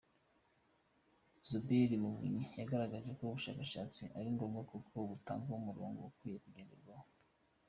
[1.49, 7.07] Zuberi Muvunyi, yagaragaje ko ubushakashatsi ari ngombwa kuko butanga umurongo ukwiye kugenderwaho.